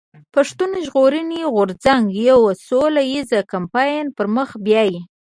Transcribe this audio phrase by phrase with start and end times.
[0.33, 4.99] پښتون ژغورني غورځنګ يو سوله ايز کمپاين پر مخ بيايي.